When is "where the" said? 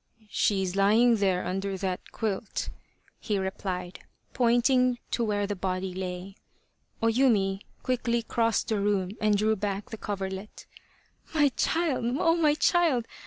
5.22-5.54